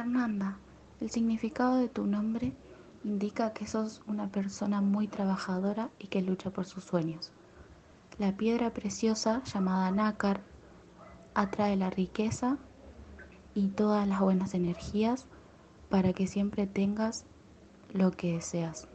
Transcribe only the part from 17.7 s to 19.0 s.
lo que deseas.